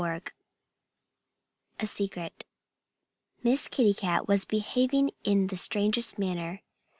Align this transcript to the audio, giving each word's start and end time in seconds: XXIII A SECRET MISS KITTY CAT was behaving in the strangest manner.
XXIII 0.01 0.33
A 1.79 1.85
SECRET 1.85 2.43
MISS 3.43 3.67
KITTY 3.67 3.93
CAT 3.93 4.27
was 4.27 4.45
behaving 4.45 5.11
in 5.23 5.45
the 5.45 5.55
strangest 5.57 6.17
manner. 6.17 6.61